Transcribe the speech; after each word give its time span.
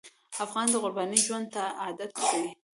افغان 0.45 0.67
د 0.71 0.75
قربانۍ 0.83 1.19
ژوند 1.27 1.47
ته 1.53 1.63
عادت 1.81 2.11
دی. 2.31 2.43